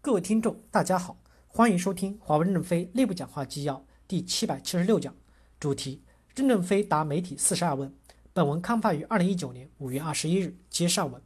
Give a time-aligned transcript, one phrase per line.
[0.00, 5.12] 各位听众，大家好，欢迎收听华为任正非内部讲话纪要第七百七十六讲，
[5.58, 6.00] 主题：
[6.36, 7.92] 任正非答媒体四十二问。
[8.32, 11.20] 本文刊发于二零一九年五月二十一日，接上文。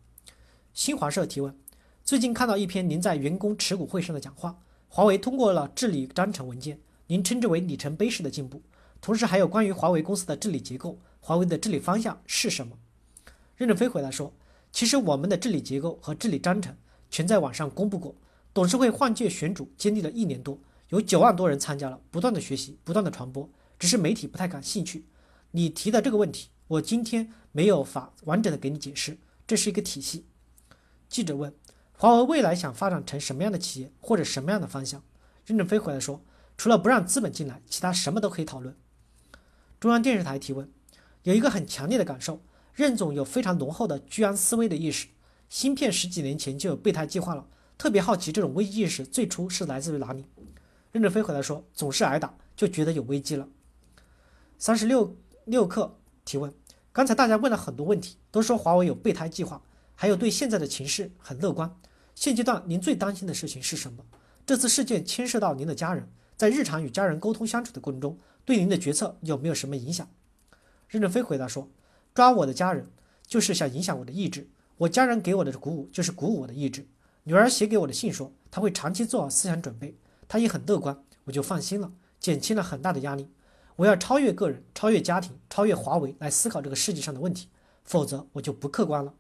[0.73, 1.55] 新华社提问：
[2.03, 4.59] 最近看到一篇您在员工持股会上的讲话，
[4.89, 8.63] 华为通过了治理章程文件，您称之为里程碑式的进步。
[9.03, 12.79] 同时还有关于华为公司的治理结构，华为的治理方向是什么？
[13.55, 14.33] 任正非回答说：
[14.73, 16.75] 其实我们的治理结构和治理章程
[17.11, 18.15] 全在网上公布过。
[18.55, 20.59] 董事会换届选主经历了一年多，
[20.91, 23.49] 有九万多人参加了，不断的学习，不断的传播，
[23.79, 25.07] 只是媒体不太感兴趣。
[25.53, 30.27] 你提的这个问题，我今天没有法完整的给你解释，这是一个体系。
[31.09, 31.55] 记者问：
[31.93, 35.03] 华为未来想发展成什么样的企业，或者什么样的方向？
[35.47, 36.23] 任正非回来说：
[36.59, 38.77] 除了不让资本进来，其他什么都可以讨论。
[39.81, 40.71] 中央电视台提问：
[41.23, 42.43] 有一个很强烈的感受，
[42.75, 45.09] 任总有非常浓厚的居安思危的意识。
[45.49, 47.47] 芯片十几年前就有备胎计划了。
[47.79, 50.25] 特别好奇这种危机意识最初是来自于哪里？
[50.93, 53.49] 任正非回答说：“总是挨打，就觉得有危机了。”
[54.59, 56.53] 三十六六课提问：
[56.93, 59.63] 刚才大家问了很多问题，都说华为有备胎计划，
[59.95, 61.75] 还有对现在的情势很乐观。
[62.15, 64.05] 现阶段您最担心的事情是什么？
[64.45, 70.09] 这次事件牵涉到您的家人，在日常与家人沟通相处的过程中，对您的决策有没有什么影响？
[70.89, 71.71] 任正非回答说
[72.15, 72.91] ：“抓我的家人，
[73.27, 74.43] 就是想影响我的意志；
[74.77, 76.87] 我家人给我的鼓舞，就是鼓舞我的意志。”
[77.25, 83.29] 女儿写给我的信说，她会长期做好思想准备，她也很乐观，我就放心了，减轻了很大的压力。
[83.77, 87.49] 我要超越个人，超越家庭，超越华为来思考这个世界上的问题，
[87.85, 89.15] 否则我就不客观了。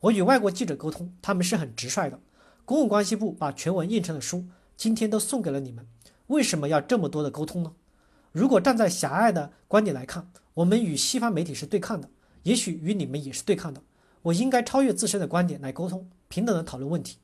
[0.00, 2.20] 我与外国记者沟通，他们是很直率的。
[2.66, 4.44] 公务关系部把全文印成了书，
[4.76, 5.86] 今天都送给了你们。
[6.26, 7.72] 为什么要这么多的沟通呢？
[8.32, 12.10] 如果站在狭隘的观点来看，我们与西方媒体是对抗的，
[12.42, 13.82] 也许与你们也是对抗的。
[14.22, 17.16] 我应该超越自身的观点来沟通，平等的讨论问题。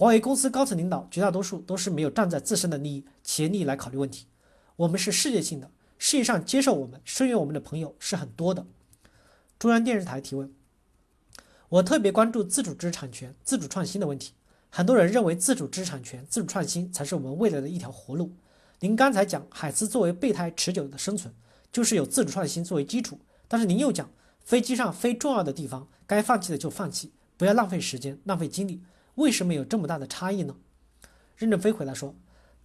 [0.00, 4.24] 华为公司高层领导绝大多数都是没有站在自身的利益、企业利益来考虑问题。
[4.76, 8.64] 我们是世界性的，世界上接受我们、声援我们的朋友是很多的。
[9.58, 10.50] 中央电视台提问：
[11.68, 14.32] 我特别关注自主知识产权、自主创新的问题。
[14.70, 18.32] 很多人认为自主知识产权、自主创新才是我们未来的一条活路。
[18.78, 21.34] 您刚才讲海思作为备胎持久的生存，
[21.70, 23.18] 就是有自主创新作为基础。
[23.46, 24.10] 但是您又讲
[24.42, 28.80] 飞机上非重要的地方该放弃的就放弃，不要浪费时间、浪费精力。
[29.16, 30.56] 为什么有这么大的差异呢？
[31.36, 32.14] 任正非回答说：“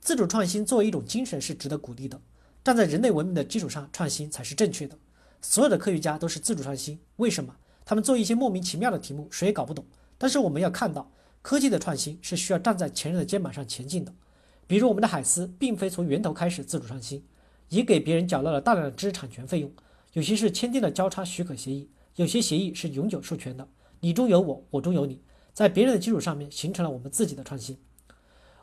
[0.01, 2.19] 自主创新作为一种精神是值得鼓励的，
[2.63, 4.97] 站在人类文明的基础上创新才是正确的。
[5.41, 7.55] 所有的科学家都是自主创新，为什么？
[7.85, 9.85] 他们做一些莫名其妙的题目，谁也搞不懂。
[10.17, 11.11] 但是我们要看到，
[11.41, 14.13] 科技的创新是需要站在前人的肩膀上前进的。
[14.67, 17.23] 比如我们的海思，并非从源头开始自主创新，
[17.69, 19.71] 也给别人缴纳了大量的知识产权费用，
[20.13, 23.67] 有些是签订了交叉许可协议，有些协议是永久授权的，
[23.99, 25.21] 你中有我，我中有你。”
[25.55, 27.79] 在别人的基础上面形成了我们自己的创新。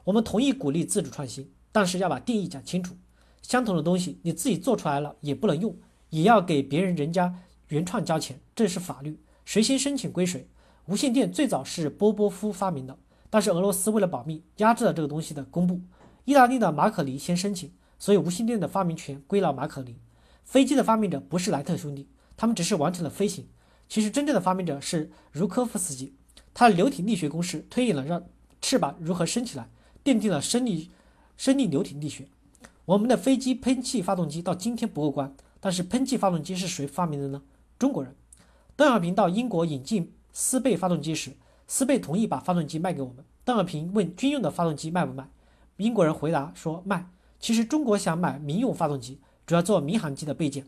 [0.05, 2.95] 我们同意鼓励自主创新，但是要把定义讲清楚。
[3.41, 5.75] 相同的东西你自己做出来了也不能用，
[6.11, 7.35] 也要给别人人家
[7.69, 10.47] 原创交钱，这是法律，谁先申请归谁。
[10.85, 12.99] 无线电最早是波波夫发明的，
[13.31, 15.81] 但是俄罗斯为了保密压制了这个东西的公布。
[16.27, 19.97] 意大利的马可尼先申请，所以无线电的发明权归了马可尼。
[20.45, 23.49] 飞机的发明者不是莱特兄弟，他们只是完成了飞行。
[23.89, 26.15] 其实真正的发明者是茹科夫斯基。
[26.55, 28.23] 它的流体力学公式推演了让
[28.61, 29.69] 翅膀如何升起来，
[30.05, 30.91] 奠定了升力
[31.37, 32.27] 升力流体力学。
[32.85, 37.43] 我们的飞机喷气发动机到今天不过关，但是喷气发动机是谁发明的呢？
[37.79, 38.15] 中国人。
[38.75, 41.33] 邓小平到英国引进斯贝发动机时，
[41.67, 43.25] 斯贝同意把发动机卖给我们。
[43.45, 45.29] 邓小平问军用的发动机卖不卖，
[45.77, 47.09] 英国人回答说卖。
[47.39, 50.67] 其实中国想买民用发动机，主要做民航机的备件。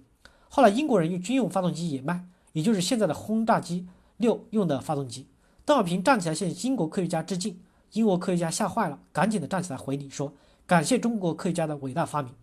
[0.49, 3.87] 后来英国人用军用发动机也卖，也就是现在的轰炸机
[4.17, 5.27] 六用的发动机。
[5.66, 7.58] 邓小平站起来向英国科学家致敬，
[7.92, 10.34] 英国科学家吓坏了，赶紧的站起来回礼说
[10.66, 12.34] ：“感谢中国科学家的伟大发明。”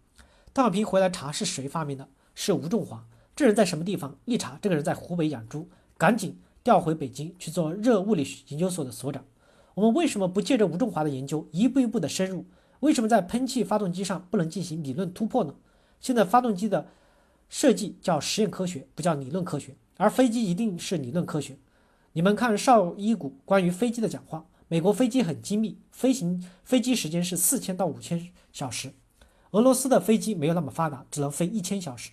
[0.51, 3.05] 邓小平回来查是谁发明的，是吴仲华。
[3.35, 4.17] 这人在什么地方？
[4.25, 9.23] 一查，这个人在湖北养猪，赶紧调回北京去做热物理研究所的所长。
[9.75, 12.45] 我们为什么不借着吴仲华的研究一步一步的深入？
[12.79, 15.53] 为什么在喷气发动机上不能进行理论突破呢？
[15.99, 16.87] 现在发动机的
[17.49, 21.59] 设计叫实验科学，不叫理论科学，而飞机一定是理论科学。
[22.13, 28.91] 你们看绍伊古关于飞机的讲话，美国飞机很精密，飞行飞机时间是四千到五千小时，
[29.51, 32.11] 俄罗斯的飞机没有那么发达，只能飞一千小时。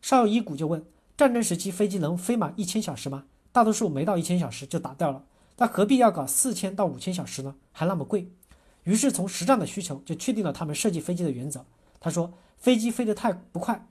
[0.00, 0.82] 绍伊古就问：
[1.14, 3.24] 战争时期飞机能飞满一千小时吗？
[3.52, 5.22] 大多数没到一千小时就打掉了，
[5.58, 7.54] 那何必要搞四千到五千小时呢？
[7.70, 8.30] 还那么贵。
[8.84, 11.66] 于是从实战的需求就确定了他们设计飞机的原则。
[12.00, 13.86] 他说：飞机飞得太不快，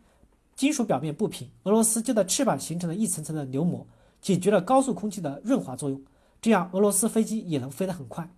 [0.56, 3.86] 金属表面不平，俄罗斯就在翅膀形成了一层层的流膜。
[4.24, 6.02] 解决了高速空气的润滑作用，
[6.42, 8.30] 这样俄罗斯飞机也能飞得很快。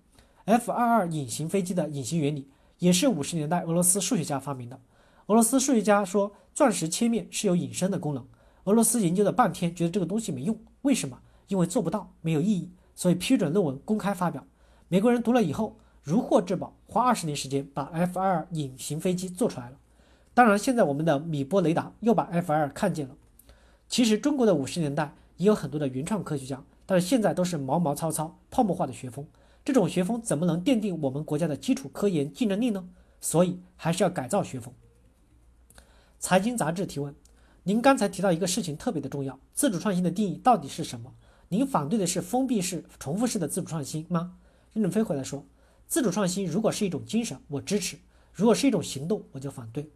[0.45, 2.49] F-22 隐形飞机的隐形原理
[2.79, 4.79] 也是五十年代俄罗斯数学家发明的。
[5.27, 8.25] 俄罗斯数学家说，钻石切面是有隐身的功能。
[8.63, 10.57] 俄罗斯研究了半天，觉得这个东西没用。
[10.81, 11.19] 为什么？
[11.49, 14.43] 因为做不到，没有意义，所以批准论文公开发表。
[14.87, 19.77] 美国人读了以后如获至宝，花二十年时间把 F-22 隐形飞机做出来了。
[20.33, 23.15] 当然，现在我们的米波雷达又把 F-22 看见了。
[23.87, 29.25] 其实中国的五十年代也有很多的原创科学家，但是现在都是毛毛糙糙、泡沫化的学风。
[29.63, 32.87] 这种学风怎么能奠定我们国家的基础科研竞争力呢？
[33.19, 34.73] 所以还是要改造学风。
[36.19, 37.15] 财经杂志提问：
[37.63, 41.13] 您刚才提到一个事情特别的重要，自主创新的定义到底是什么？
[41.49, 44.37] 您反对的是封闭式、重复式的自主创新吗？
[44.73, 45.45] 任正非回来说：
[45.87, 47.97] 自主创新如果是一种精神，我支持；
[48.33, 49.89] 如果是一种行动，我就反对。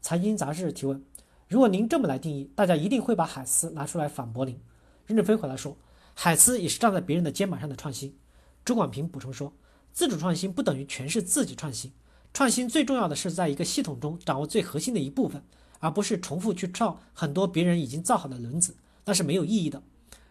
[0.00, 1.04] 财经杂志提问：
[1.50, 4.56] 如果您这么来定义，大家一定会把海思拿出来反驳您。
[5.04, 5.76] 任正非回来说：
[6.14, 8.16] 海思也是站在别人的肩膀上的创新。
[8.64, 9.52] 朱广平补充说
[9.92, 11.90] ：“自主创新不等于全是自己创新，
[12.32, 15.42] 创新最重要的是在一个系统中掌握最核心的一部分，
[15.80, 18.76] 而不是重复去造很多别人已经造好的轮子，
[19.06, 19.82] 那是没有意义的。”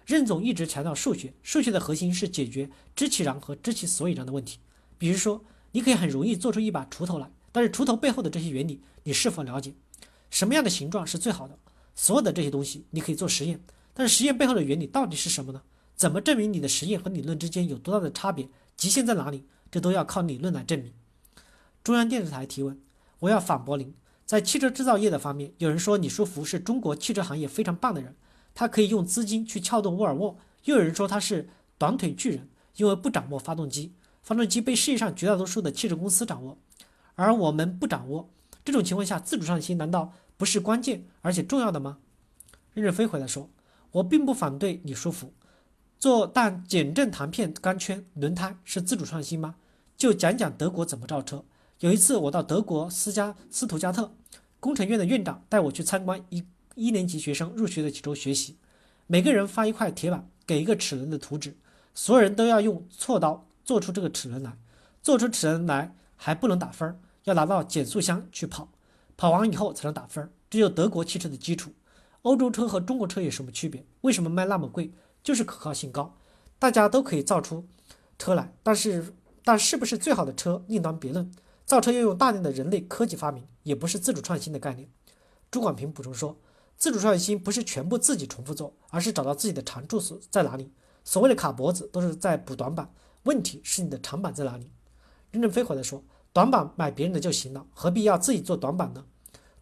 [0.08, 4.60] 任总一直强调数学，数学的核心是解决知其然和知其所以然的问题。
[4.98, 5.44] 比如说，
[5.74, 9.74] 你可以很容易做出一把锄头来，但是锄头背后的这些原理你是否了解？
[10.30, 11.58] 什么样的形状是最好的？
[11.96, 13.60] 所有的这些东西你可以做实验，
[13.94, 15.62] 但是实验背后的原理到底是什么呢？
[15.96, 18.48] 怎么证明你的实验和理论之间有多大的差别？
[18.78, 19.44] 极限在哪里？
[19.70, 20.94] 这都要靠理论来证明。
[21.84, 22.80] 中央电视台提问：
[23.20, 23.94] 我要反驳您，
[24.26, 28.16] 在汽车制造业的方面，有人说李书福是中国汽车行业非常棒的人，
[28.56, 32.48] 他可以用资金去撬动沃尔沃；又有人说他是短腿巨人，
[32.78, 33.94] 因为不掌握发动机，
[34.24, 36.58] 发动机被世界上绝大多数的汽车公司掌握，
[37.16, 38.30] 而我们不掌握。
[38.64, 42.00] 这种情况下，自主创新难道不是关键而且重要的吗？
[42.74, 43.50] 任正非回来说：
[43.92, 45.34] 我并不反对李书福。
[45.98, 49.56] 做但减震弹片钢圈轮胎是自主创新吗？
[49.98, 51.44] 就讲讲德国怎么造车。
[51.80, 54.14] 有一次我到德国斯加斯图加特
[54.60, 56.44] 工程院的院长带我去参观一
[56.76, 58.58] 一年级学生入学的几周学习，
[59.08, 61.58] 每个人发一块铁板，给一个齿轮的图纸，
[61.94, 64.58] 所有人都要用锉刀做出这个齿轮来，
[65.02, 66.98] 做出齿轮来还不能打分儿，
[67.30, 68.68] 要拿到减速箱去跑，
[69.16, 70.30] 跑完以后才能打分。
[70.50, 71.72] 这就德国汽车的基础。
[72.24, 73.86] 欧洲车和中国车有什么区别？
[74.02, 74.92] 为什么卖那么贵？
[75.24, 76.18] 就是可靠性高，
[76.58, 77.66] 大家都可以造出
[78.18, 81.32] 车来，但是但是不是最好的车另当别论。
[81.66, 84.90] 造车要用大量的人类科技发明，也不是自主创新的概念。
[85.52, 86.36] 朱广平补充说，
[86.78, 90.72] 自主创新不是全部自己重复做，而是找到自己的长处所在哪里。
[91.04, 92.92] 所谓的卡脖子都是在补短板，
[93.24, 94.72] 问题是你的长板在哪里？
[95.32, 99.06] 任正非回来说，短板买别人的就行了，何必要自己做短板呢？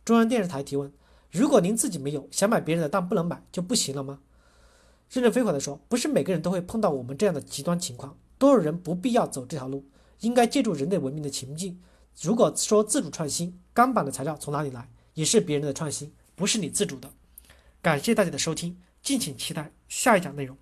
[0.03, 0.91] 中央电视台提问，
[1.31, 4.19] 如果您自己没有，想买别人的但不能买就不行了吗？
[5.09, 9.85] 任正非回答说：“不是每个人都会碰到我们这样的极端情况，多数人不必要走这条路，
[10.19, 11.81] 应该借助人类文明的情境。
[12.21, 17.09] 如果说自主创新，钢板的材料从哪里来，也是别人的创新，不是你自主的。”
[17.81, 20.57] 感谢大家的收听，敬请期待下一讲内容。